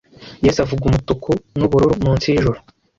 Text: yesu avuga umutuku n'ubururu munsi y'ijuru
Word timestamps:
yesu 0.45 0.59
avuga 0.65 0.83
umutuku 0.85 1.29
n'ubururu 1.57 1.93
munsi 2.05 2.25
y'ijuru 2.27 2.59